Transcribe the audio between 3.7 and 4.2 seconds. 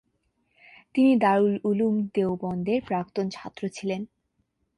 ছিলেন।